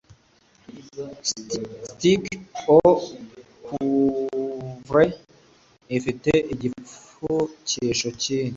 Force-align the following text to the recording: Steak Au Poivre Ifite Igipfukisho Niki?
Steak 1.89 2.23
Au 2.73 2.91
Poivre 4.85 5.03
Ifite 5.97 6.31
Igipfukisho 6.53 8.07
Niki? 8.15 8.37